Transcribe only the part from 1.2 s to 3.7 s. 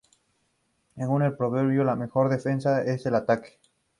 el proverbio: "la mejor defensa es el ataque".